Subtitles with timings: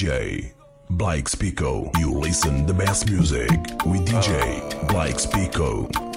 [0.00, 0.52] DJ
[0.88, 1.90] Blake Spico.
[1.98, 3.50] You listen the best music
[3.84, 6.09] with DJ Blake Spico.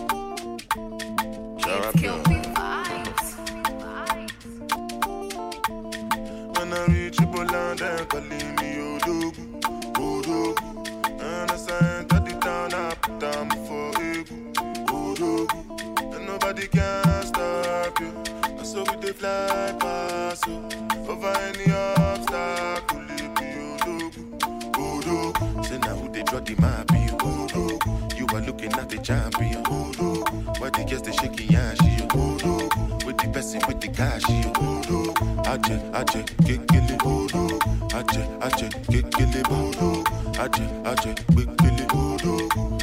[35.54, 37.60] Aje, aje, kekele, Odogwu.
[37.96, 40.04] Aje, aje, kekele, Odogwu.
[40.40, 42.80] Aje, aje, kekele, Odogwu.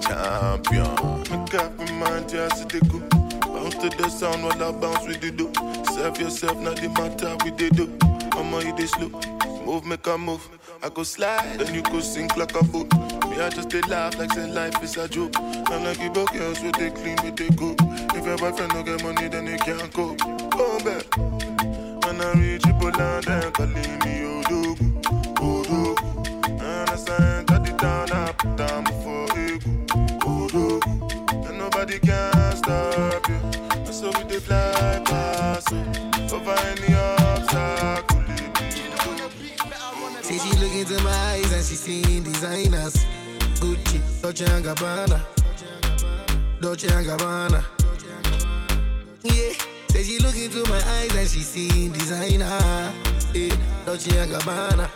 [0.00, 1.20] Champion.
[1.30, 3.00] Make up your mind, just to go.
[3.40, 5.52] Bounce to the sound while I bounce with the do.
[5.94, 7.86] Serve yourself, not the matter with the do.
[8.38, 9.10] I'ma eat this slow.
[9.66, 10.48] Move, make a move.
[10.82, 12.90] I go slide, then you go sink like a boat.
[13.28, 15.34] Me, I just they laugh like say life is a joke.
[15.36, 17.76] I'm like you broke girls with they clean, with they cook.
[18.14, 20.18] If your boyfriend don't get money, then they can't cope.
[20.18, 21.35] Come back.
[22.16, 24.76] When I reach Igboland, then calling me Odogwu,
[25.34, 25.94] Odogwu.
[26.48, 29.86] And I sign that the town, I put down for Egu,
[30.20, 31.46] Odogwu.
[31.46, 33.34] And nobody can stop you.
[33.34, 35.84] And so we they fly past you.
[36.34, 38.22] Over any obstacle.
[40.22, 43.04] Say she look into my eyes and she seeing designers.
[43.60, 45.20] Gucci, Dolce and Gabbana.
[46.62, 47.75] Dolce and Gabbana.
[50.06, 52.46] She look into my eyes and she seeing designer.
[53.34, 53.56] Yeah.
[53.84, 54.88] Dolce and Gabbana.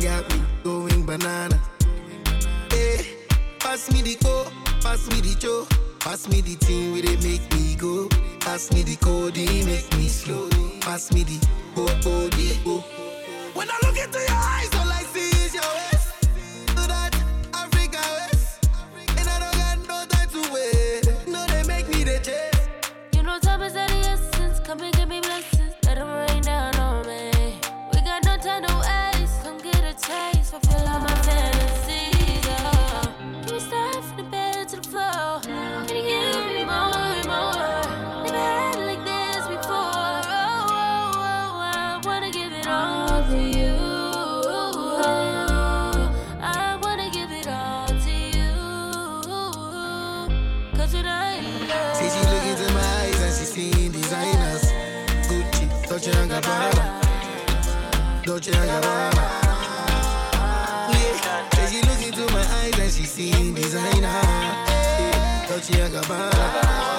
[0.00, 1.60] Got me going banana.
[2.70, 3.02] Yeah.
[3.58, 4.46] Pass me the co,
[4.80, 5.66] pass me the cho.
[5.98, 8.08] Pass me the thing where they make me go.
[8.38, 10.48] Pass me the code, make me slow.
[10.80, 11.44] Pass me the
[11.76, 12.54] oh, oh, the.
[13.52, 14.75] When I look into your eyes,
[58.48, 59.10] Yeah.
[61.68, 64.06] She look into my eyes and she seeing designer.
[64.06, 65.46] Yeah.
[65.48, 66.95] Dolce.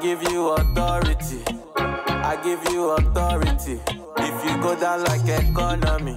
[0.00, 1.42] Give you authority,
[1.76, 3.78] I give you authority.
[4.16, 6.16] If you go down like economy,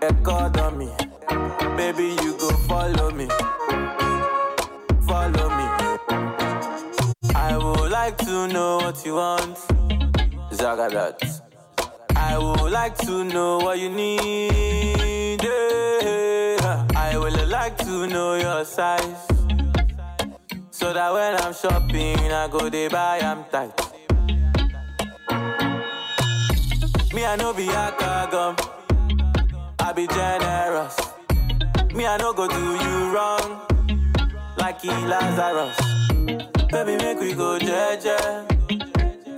[0.00, 0.90] economy,
[1.76, 3.28] baby, you go follow me,
[5.06, 5.66] follow me.
[7.34, 9.56] I would like to know what you want,
[10.52, 11.42] Zagadat.
[12.16, 15.42] I would like to know what you need.
[15.42, 16.86] yeah.
[16.96, 19.41] I would like to know your size.
[20.82, 23.70] So that when I'm shopping, I go they buy I'm tight.
[27.14, 28.58] Me, I know be a cargum.
[29.78, 30.96] I be generous.
[31.94, 33.60] Me, I no go do you wrong.
[34.56, 35.78] Like Lazarus.
[36.72, 38.18] Baby, make we go jeje.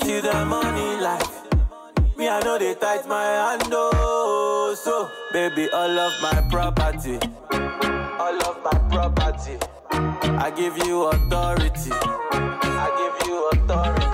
[0.01, 1.43] Till the money life.
[2.17, 4.75] Me, I know they tight my hand, oh.
[4.83, 7.19] So, baby, all of my property,
[8.19, 9.59] all of my property,
[10.37, 14.07] I give you authority, I give you authority.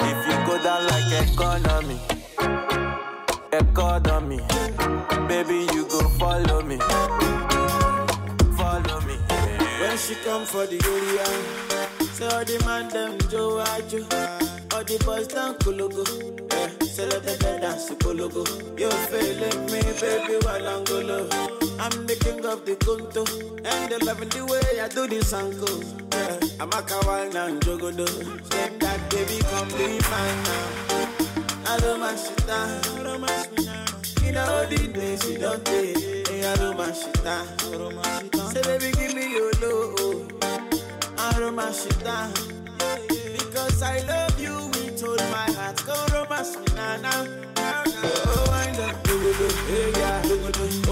[0.00, 2.00] If you go down like economy,
[3.52, 4.40] economy,
[5.28, 6.78] baby, you go follow me,
[8.56, 9.16] follow me.
[9.80, 11.26] When she come for the area,
[12.12, 14.02] say all the man them Joe Ajo,
[14.74, 15.56] all the boys down.
[16.50, 18.44] Yeah, say let them dance Kologo.
[18.78, 21.61] You feeling me, baby, while I'm.
[21.80, 23.24] I'm the king of the Kunto,
[23.64, 25.82] and they loving the way I do this uncle.
[26.12, 28.08] Yeah, I'm a kawaii now, Jogodo.
[28.52, 31.72] Say that baby, come be mine now.
[31.72, 33.86] I don't mind shit down, I don't mind shit down.
[34.32, 36.28] know the day she don't take.
[36.28, 36.94] Hey, aroma.
[38.52, 40.32] Say, baby, give me your love.
[41.36, 42.18] Aroma shita.
[43.08, 45.82] Because I love you with all my heart.
[45.86, 47.26] Go romance me now, now.
[47.56, 49.02] Oh, wind up.
[49.04, 49.48] Dogodo.
[49.68, 50.91] Hey, yeah.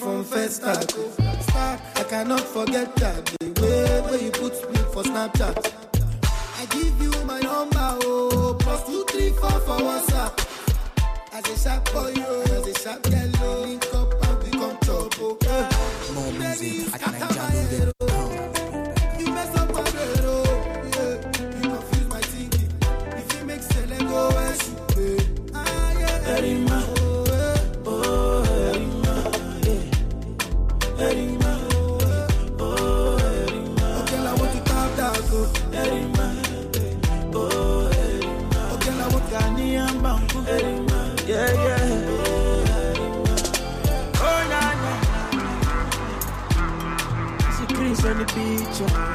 [0.00, 1.40] from first start, oh.
[1.42, 1.80] start.
[1.96, 5.56] I cannot forget that the way where you put me for Snapchat.
[6.58, 10.32] I give you my number, oh, plus two, three, four for WhatsApp.
[11.32, 15.38] As a sharp boy, oh, as a sharp girl, oh, link up and become trouble.
[15.42, 16.12] Oh.
[16.14, 18.09] More Baby, music you at scatter
[48.36, 49.12] oh.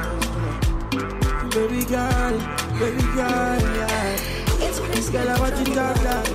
[1.50, 2.38] Baby girl,
[2.78, 4.16] baby girl, yeah.
[4.92, 6.26] This girl, I want to talk that.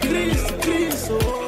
[0.00, 1.08] Chris, Chris.
[1.10, 1.45] Oh,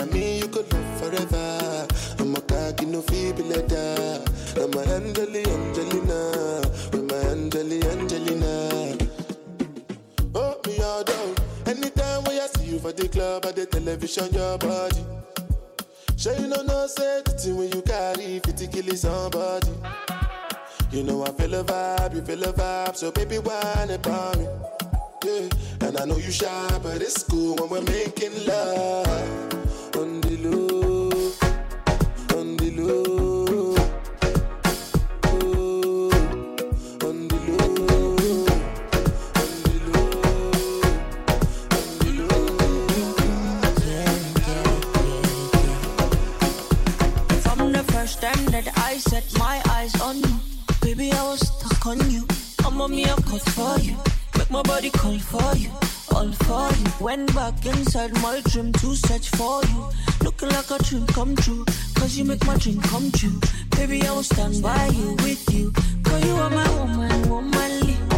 [0.00, 0.12] never.
[0.12, 1.86] So me you could love forever.
[2.18, 4.24] I'm a cocky no feeble letter.
[4.56, 6.60] I'm a Angeli, Angelina,
[6.92, 8.98] with my Angeli, Angelina.
[10.34, 11.34] Oh, me all down.
[11.66, 15.04] Anytime when I see you for the club or the television, your body.
[16.16, 19.72] Sure you know no thing when you carry 50 kill somebody.
[20.90, 24.46] You know I feel a vibe, you feel a vibe, so baby whine about me.
[25.24, 25.48] Yeah,
[25.86, 29.59] and I know you shy, but it's cool when we're making love
[52.90, 53.96] me a cut for you,
[54.36, 55.70] make my body call for you,
[56.14, 57.04] all for you.
[57.04, 59.88] Went back inside my dream to search for you,
[60.24, 61.64] looking like a dream come true.
[61.94, 63.40] Cause you make my dream come true.
[63.76, 65.72] Baby, I will stand by you, with you.
[66.02, 68.09] Cause you are my woman, womanly.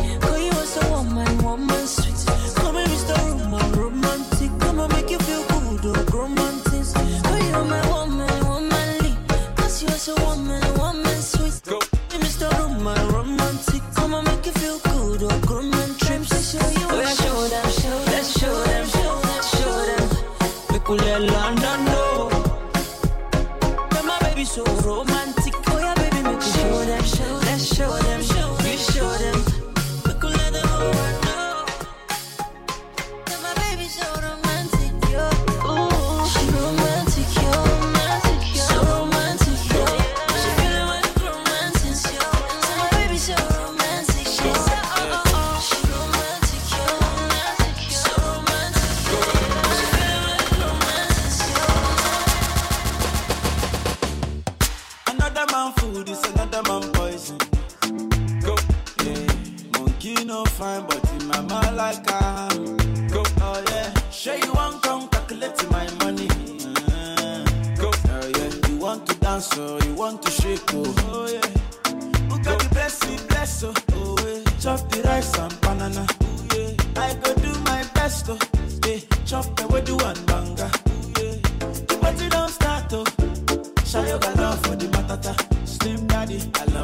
[60.25, 62.77] no fine, but in my mind like I am.
[63.09, 63.93] Go, oh yeah.
[64.11, 66.29] Sure you want come calculate my money.
[66.29, 67.79] Mm.
[67.79, 68.69] Go, oh yeah.
[68.69, 71.41] You want to dance, oh, you want to shake, oh, oh yeah.
[71.87, 74.43] Oh, Look at the blessing, bless, oh, oh yeah.
[74.61, 77.01] Chop the rice and banana, oh yeah.
[77.03, 78.39] I go do my best, oh,
[78.85, 81.37] Hey, Chop the way do one banga, oh yeah.
[81.89, 83.05] The party don't start, oh.
[83.83, 85.35] Shayo got love for the matata,
[85.67, 86.82] slim daddy, I love.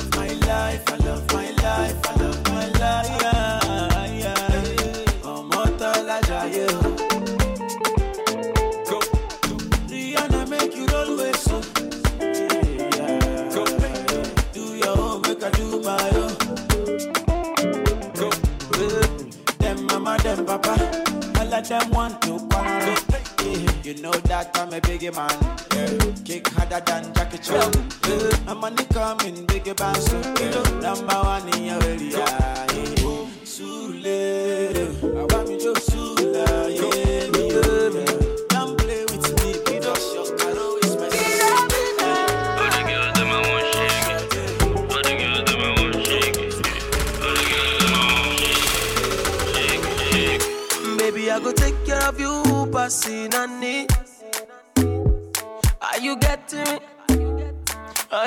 [24.78, 25.30] A biggie man.
[25.74, 26.12] Yeah.
[26.24, 27.72] Kick harder than Jackie Chan.
[28.08, 28.50] Yeah.
[28.50, 30.80] I'm money coming, biggie so yeah.
[30.80, 32.18] number one in your area.
[32.18, 32.87] Yeah.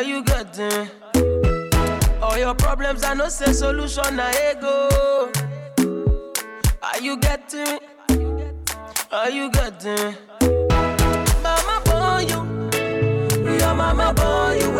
[0.02, 0.90] Are you getting?
[2.24, 5.32] All your problems, I know say solution, I go.
[6.82, 7.78] Are you getting?
[9.12, 10.16] Are you getting?
[11.44, 12.42] Mama born you,
[13.60, 14.80] your mama born you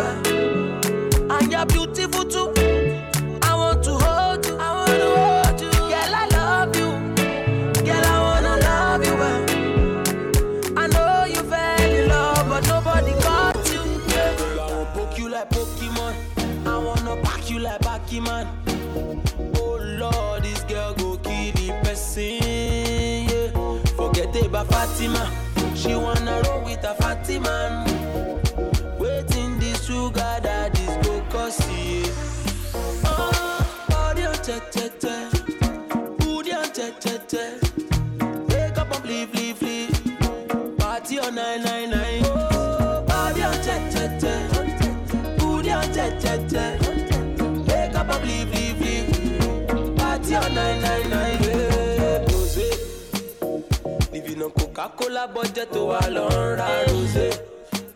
[1.30, 2.61] and you're beautiful too.
[18.20, 18.46] Like
[18.94, 19.58] Pokemon.
[19.58, 22.38] Oh Lord, this girl go kill the person.
[22.42, 23.78] Yeah.
[23.96, 25.30] Forget about Fatima.
[25.74, 27.84] She wanna roll with a Fatima.
[28.98, 32.06] Waiting this sugar that is go cost yeah.
[33.04, 35.28] Oh, oh body on che che che.
[36.18, 37.58] Booty on che che che.
[38.48, 39.88] Wake up and flee, flee, flee.
[40.78, 42.24] Party on 999.
[42.24, 42.48] Oh,
[42.80, 45.36] oh body on che che che.
[45.38, 46.81] Booty on che che che.
[50.34, 51.42] On 999.
[51.42, 52.68] Yeah, eh, rosé.
[54.12, 56.58] Living on Coca-Cola budget to a long
[56.88, 57.28] rosé.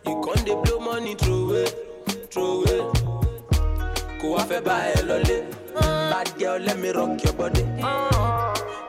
[0.05, 1.73] You can't dey blow money throw it,
[2.31, 2.83] throw it.
[4.21, 5.37] Kò wá fẹ́ bá ẹ lọlé.
[6.11, 7.63] Bad girl, let me rock your body.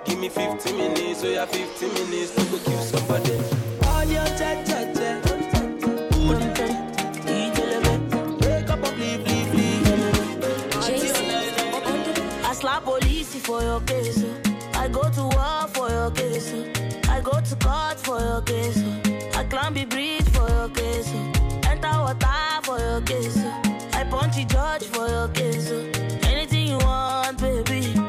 [0.06, 3.34] Give me 15 minutes, oh yeah, 15 minutes to go kill somebody.
[3.92, 4.97] Audio chat, chat, chat.
[12.58, 14.24] Slap police for your case.
[14.74, 16.52] I go to war for your case.
[17.08, 18.82] I go to court for your case.
[19.36, 21.12] I climb the bridge for your case.
[21.70, 23.38] Enter water for your case.
[23.92, 25.70] I punch the judge for your case.
[26.26, 28.07] Anything you want, baby.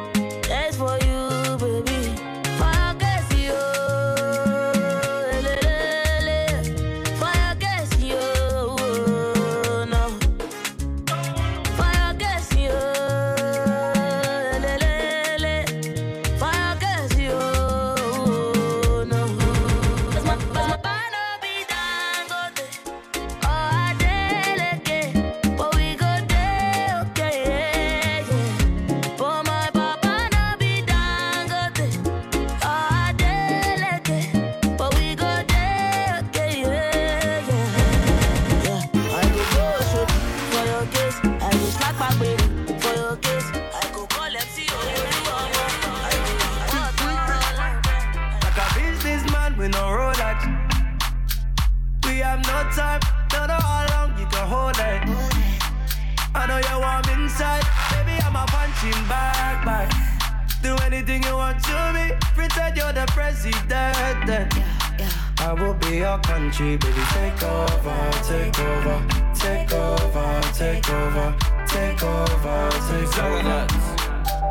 [66.23, 67.01] Country, baby.
[67.13, 69.01] Take over, take over,
[69.33, 71.35] take over, take over,
[71.67, 73.67] take over, take over.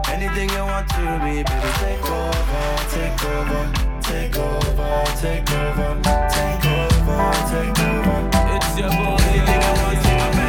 [0.08, 1.68] Anything you want to be, baby.
[1.78, 3.62] Take over, take over,
[4.02, 4.82] take over,
[5.12, 5.92] take over,
[6.30, 7.20] take over,
[7.50, 8.18] take over.
[8.54, 9.16] It's your boy.
[9.22, 10.48] Anything you want to me,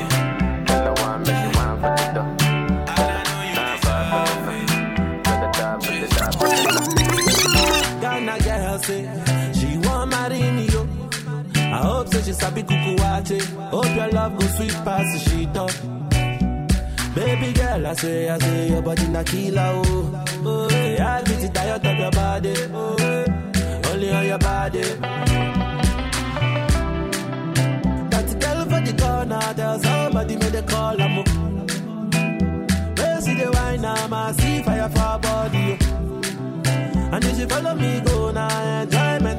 [0.00, 0.15] baby.
[12.16, 13.40] say she sabi kukuwache.
[13.70, 15.70] Hope your love go sweet past the sheet up.
[17.14, 20.24] Baby girl, I say, I say, your body na killer, oh.
[20.44, 22.96] Oh, yeah, I'll be the diet of your body, oh.
[22.98, 23.90] Yeah.
[23.90, 24.82] Only on your body.
[28.12, 31.28] That girl for the corner, there's somebody made a call, I'm up.
[32.98, 35.78] Where see the wine, I'm a see fire for body.
[37.12, 39.35] And if she follow me, go now, enjoyment.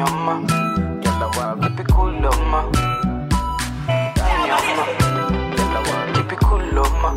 [0.00, 0.34] nyuma
[1.02, 2.60] dala wa kipi kuloma
[5.56, 7.10] dala wa kipi kuloma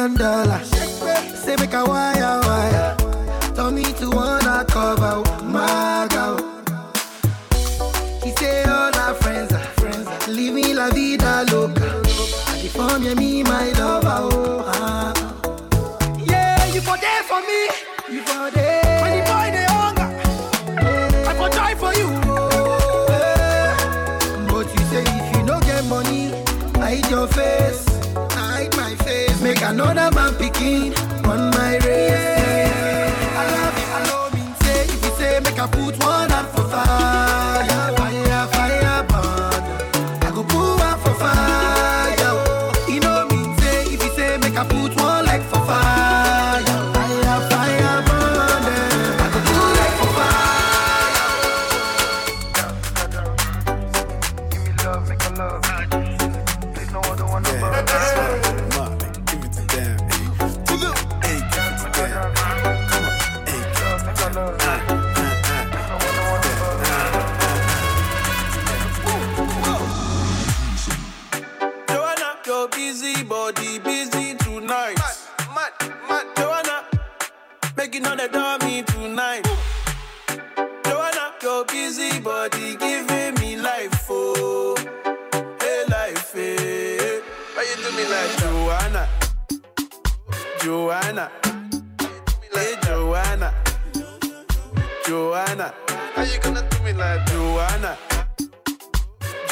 [0.00, 0.70] million dollars.
[1.34, 2.96] Say make a wire wire.
[3.54, 6.38] Tell me to wanna cover my girl.
[8.22, 10.28] He say all our friends are friends.
[10.28, 12.02] Leave me la vida loca.
[12.48, 13.72] I deform me my
[29.80, 31.09] another man picking.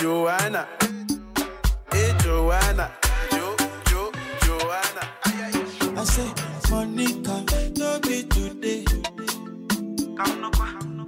[0.00, 0.68] Joanna.
[1.90, 2.90] Hey, Joanna.
[3.32, 3.56] Jo,
[3.90, 5.02] Jo, Joanna.
[5.98, 6.30] I say,
[6.70, 7.44] Monica,
[7.76, 8.84] no be today.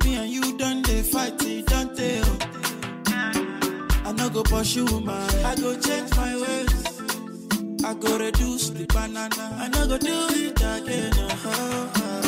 [0.04, 2.20] Me and you done the fighty don't they?
[4.04, 5.30] I no go pursue man.
[5.46, 7.00] I go change my ways.
[7.84, 9.30] I go reduce the banana.
[9.56, 11.12] I no go do it again.
[11.16, 12.20] Oh, oh, oh.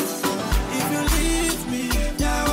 [0.71, 2.52] If you leave me, now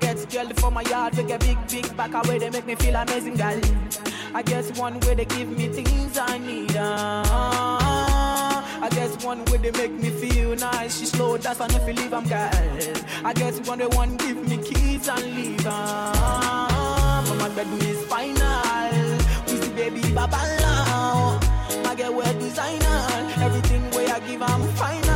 [0.00, 0.26] pockets.
[0.26, 2.38] Girl, for my yard, to get big, big back away.
[2.38, 3.60] They make me feel amazing, girl.
[4.34, 6.76] I guess one way they give me things I need.
[6.76, 7.22] Uh,
[8.82, 10.98] I guess one way they make me feel nice.
[10.98, 12.50] She slow, that's enough to leave, I'm girl.
[13.24, 15.66] I guess one day one give me keys and leave.
[15.66, 19.18] Uh, but my bedroom is final.
[19.46, 21.40] We see baby, baba now.
[21.84, 23.06] I get well designer.
[23.38, 25.09] Everything way I give, I'm final.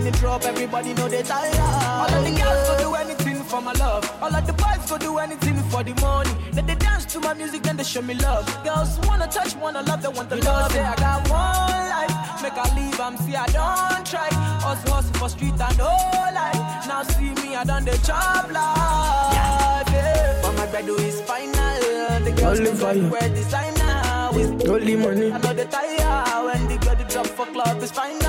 [0.00, 1.54] When they drop, everybody know they tired.
[1.58, 4.10] All of the girls go do anything for my love.
[4.22, 6.30] All of the boys go do anything for the money.
[6.52, 8.46] Then they dance to my music, then they show me love.
[8.64, 10.72] Girls wanna touch, wanna love, they want the love.
[10.72, 14.28] Say I got one life, make I leave, I'm see I don't try.
[14.64, 15.92] Us hustle for street and no
[16.32, 16.86] life.
[16.88, 19.34] Now see me, I done the job life.
[19.36, 20.40] Yeah.
[20.40, 22.24] But my bread is final.
[22.24, 23.08] The girls Only they for you.
[23.10, 24.30] wear designer.
[24.32, 25.30] With Only money.
[25.30, 28.19] I know the tire when the girl they drop for club is final.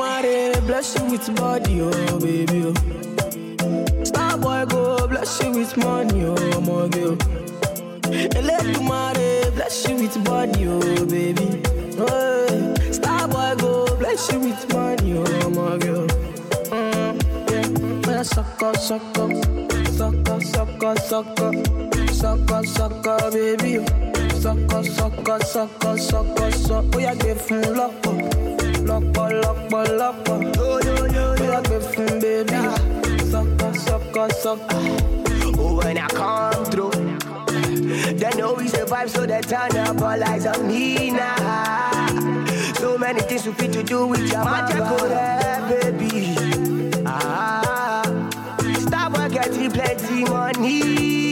[0.00, 2.64] Mare bless you with body, oh baby.
[2.64, 4.04] Oh.
[4.04, 7.16] Star boy go bless you with money, oh my girl.
[8.48, 11.62] Let the mare bless you with body, oh baby.
[11.98, 16.06] Oh, Star boy go bless you with money, oh my girl.
[16.72, 17.14] Mm,
[17.50, 18.10] yeah.
[18.10, 19.28] Yeah, sucker, sucker,
[19.98, 21.52] sucker, sucker, sucker,
[22.12, 24.09] sucker, sucker, baby.
[24.40, 26.88] Sucker, sucker, sucker, sucker, sucker.
[26.94, 28.16] Oh, yeah, give him lọ́pọ̀,
[28.88, 30.38] lọ́pọ̀, lọ́pọ̀, lọ́pọ̀.
[30.58, 30.80] Oh,
[31.44, 32.60] yeah, give him baby.
[33.30, 34.80] Sucker, sucker, sucker.
[35.58, 36.96] Oh, when I come through,
[38.20, 42.06] they know we survive, so they turn up all eyes on me now.
[42.80, 44.80] So many things we fit to do with your magic,
[45.68, 46.34] baby.
[47.04, 48.02] Ah,
[48.86, 51.29] stop getting plenty money.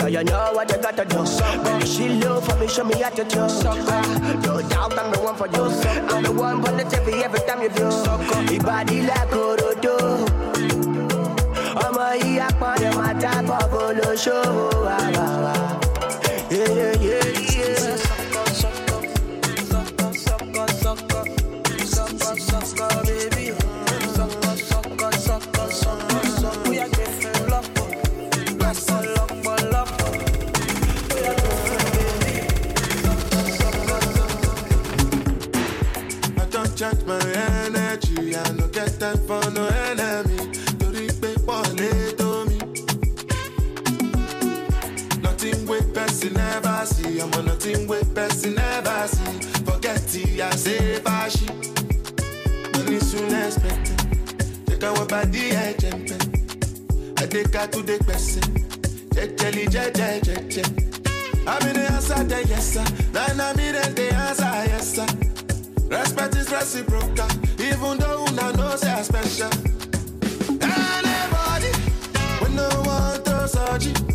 [0.00, 0.04] Ah.
[0.04, 1.18] Girl, you know what you gotta do.
[1.64, 3.40] Baby, she low for me, show me how to do.
[3.40, 5.64] Ah, No doubt I'm the one for you.
[6.10, 7.88] I'm the one for the TV every time you do.
[8.52, 9.96] Your body like Orodo.
[11.84, 14.66] ọmọ yìí apọ̀nrẹ̀ máa dábọ̀ bó ló ṣòwò
[14.98, 15.54] àbàwà.
[16.50, 17.96] Yeah, yeah, yeah.
[22.82, 23.29] I
[46.20, 47.20] person never see.
[47.20, 49.40] I'm on nothing wey person never see.
[49.64, 51.46] Forget it, I say bashi.
[52.74, 54.66] Money soon expected.
[54.66, 56.10] Take our body, I jump
[57.18, 58.42] I take her to the person.
[59.16, 59.28] Eh.
[59.28, 60.64] Jejeli, jeje, jeje.
[61.46, 62.84] I'm in the answer, then yes sir.
[63.12, 65.06] Then I'm in the answer, yes sir.
[65.88, 67.28] Respect is reciprocal,
[67.58, 69.50] even though una know say I special.
[70.60, 71.72] Anybody,
[72.40, 74.09] when no one to search it.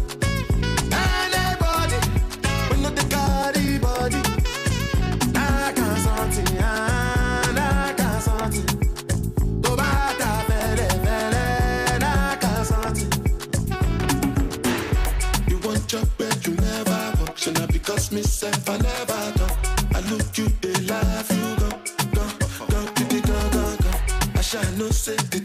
[18.15, 19.57] Now because me self, I never talk.
[19.93, 21.69] I look you, they laugh, you go,
[22.13, 22.25] go,
[22.69, 24.39] go, to the go, go, go.
[24.39, 25.44] I shall no say the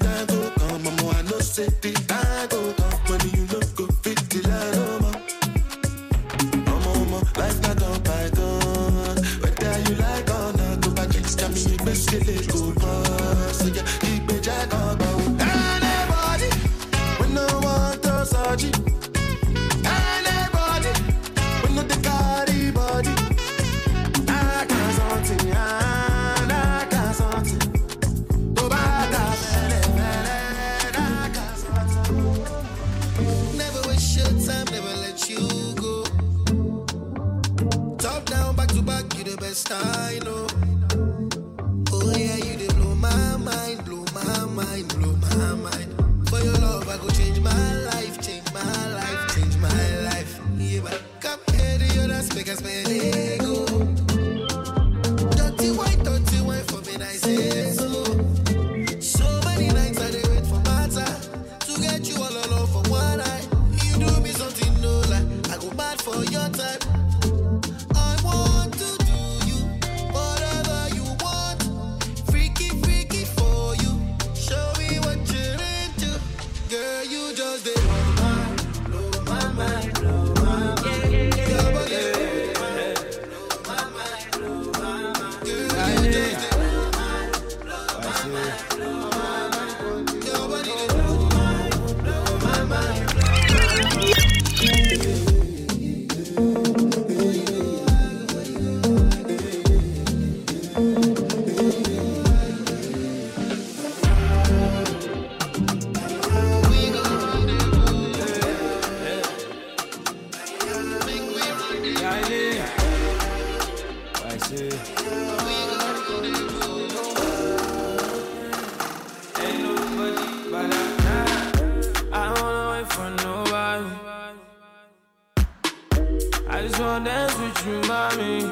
[126.91, 128.47] wanna dance with you, mommy.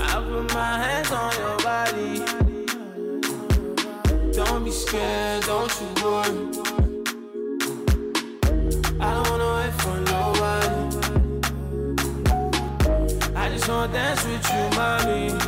[0.00, 2.10] I put my hands on your body.
[4.32, 6.36] Don't be scared, don't you worry.
[9.00, 10.80] I don't wanna wait for nobody.
[13.34, 15.47] I just wanna dance with you, mommy.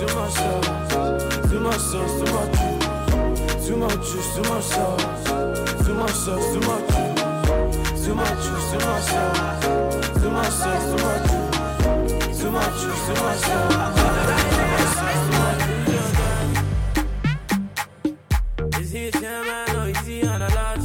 [0.00, 1.50] Too much sauce.
[1.50, 3.66] Too much sauce, too much juice.
[3.66, 5.24] Too much juice, too much sauce.
[5.84, 8.04] Too much sauce, too much juice.
[8.04, 9.64] Too much juice, too much sauce.
[10.22, 12.40] Too much sauce, too much juice.
[12.40, 13.98] Too much juice, too much sauce.
[18.80, 20.80] Is he a chairman or is he on a lot?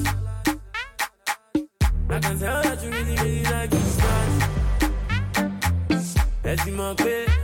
[2.10, 4.34] I can tell that you really, really like his stars.
[6.44, 7.35] Let's see more quick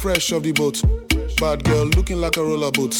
[0.00, 0.80] Fresh off the boat.
[1.38, 2.96] Bad girl looking like a roller boat.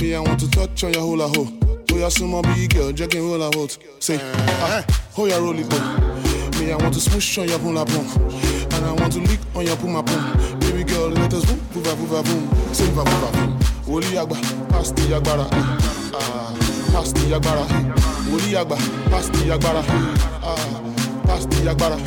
[0.00, 1.46] Me, I want to touch on your hula ho.
[1.92, 3.78] Oh, yeah, some big girl, jacking roller boat.
[4.00, 4.84] Say, ah,
[5.18, 6.58] oh, yeah, roll it boat.
[6.58, 8.06] Me, I want to smoosh on your hula boom.
[8.74, 10.58] And I want to lick on your puma boom.
[10.58, 12.74] Baby girl, let us boom, boom, boom, boom.
[12.74, 13.58] Say, boom, boom, boom.
[13.86, 14.34] Woli agba,
[14.68, 15.46] pass the agbara.
[16.12, 16.56] Ah,
[16.90, 17.64] pass the agbara.
[18.26, 18.76] Woli agba,
[19.10, 19.84] pass the agbara.
[20.42, 22.02] Ah, pass the agbara.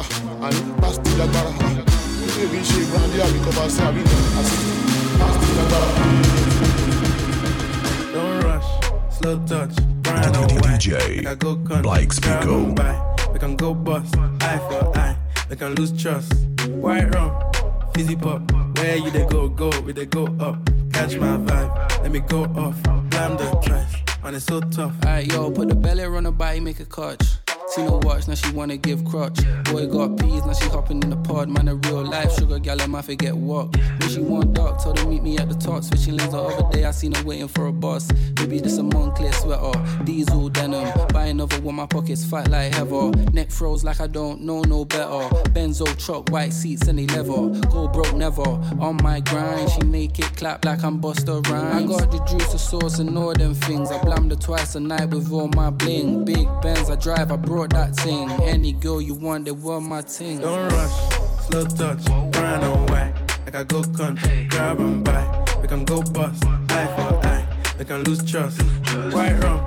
[0.00, 1.54] Ah, and pass the agbara.
[1.60, 1.87] Ah,
[2.38, 4.14] Baby, she brandy, I because I say I be there.
[4.14, 4.62] I see,
[5.18, 5.92] pass the agbara.
[8.12, 8.70] Don't rush,
[9.18, 9.74] slow touch,
[10.04, 10.78] grind on white.
[10.78, 13.32] DJ Like I go country, Blake grab Spico.
[13.32, 15.16] We can go bust, eye for eye.
[15.50, 16.32] We can lose trust.
[16.68, 17.32] White rum,
[17.92, 18.40] fizzy pop.
[18.78, 20.64] Where you they go, go, we they go up.
[20.92, 22.80] Catch my vibe, let me go off.
[23.10, 24.94] Blam the trash, and it's so tough.
[25.04, 27.20] Alright, yo, put the belly on her body, make a catch.
[27.68, 29.40] Seen her watch, now she wanna give crutch.
[29.64, 31.48] Boy got peas, now she hopping in the pod.
[31.48, 33.76] Man, a real life sugar gal, I forget what.
[33.76, 35.84] When she want dark, told her meet me at the top.
[35.84, 38.10] Switching lanes the other day, I seen her waiting for a bus.
[38.38, 40.90] Maybe this a Moncler sweater, diesel denim.
[41.12, 43.10] Buy another one, my pockets fat like heather.
[43.32, 45.22] Neck froze like I don't know no better.
[45.54, 47.60] Benzo truck, white seats and they leather.
[47.68, 48.48] Go broke never.
[48.80, 51.84] On my grind, she make it clap like I'm Busta Rhymes.
[51.84, 53.90] I got the juice, the sauce, and all them things.
[53.90, 56.24] I blammed her twice a night with all my bling.
[56.24, 58.28] Big Benz, I drive, I brought that thing.
[58.42, 60.40] Any girl you want, they were my ting.
[60.40, 63.12] Don't rush, slow touch, on white.
[63.44, 65.24] Like I go country, grab and buy.
[65.62, 67.46] We can go bust, eye for eye.
[67.78, 68.60] We can lose trust.
[69.14, 69.60] White rum,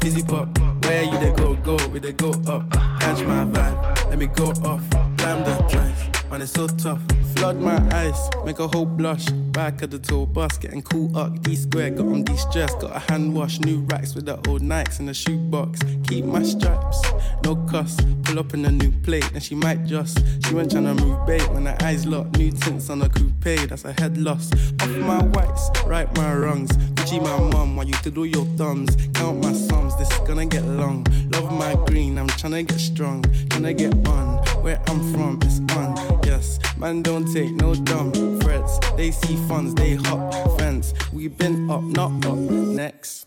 [0.00, 0.48] fizzy pop.
[0.84, 2.70] Where you they go, go, we they go up.
[3.00, 4.82] Catch my vibe, let me go off.
[5.16, 7.00] Blam the drive, man, it's so tough.
[7.36, 9.26] Flood my eyes, make a whole blush.
[9.26, 11.42] Back of the tour bus, getting cool up.
[11.42, 13.60] D square, got on de stress, got a hand wash.
[13.60, 15.80] New racks with the old Nikes in the shoebox.
[16.08, 17.02] Keep my stripes,
[17.44, 17.96] no cuss.
[18.24, 20.18] Pull up in a new plate, and she might just.
[20.46, 22.38] She went tryna move bait when her eyes locked.
[22.38, 24.52] New tints on a coupe, that's a head loss.
[24.82, 26.70] Off my whites, right my wrongs.
[26.94, 28.96] Gucci my mum, while you to do your thumbs.
[29.14, 31.06] Count my sums, this is gonna get long.
[31.32, 33.22] Love my green, I'm tryna get strong.
[33.22, 36.20] Tryna get on, where I'm from, it's on.
[36.24, 38.78] Yes, man, don't take no dumb threats.
[38.96, 40.94] They see funds, they hop fence.
[41.12, 42.36] We been up, not up.
[42.36, 43.26] Next.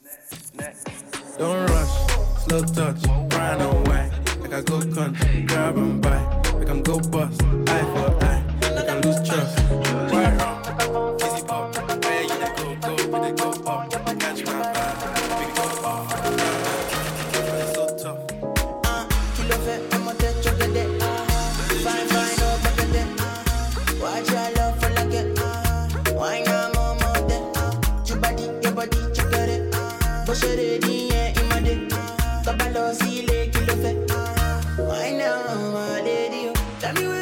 [1.37, 4.11] Don't rush, slow touch, grind on white.
[4.41, 6.19] Like I go country, grab and buy.
[6.57, 8.43] We can go bust, eye for eye.
[8.61, 10.18] We can lose trust.
[36.81, 37.18] Kabalo,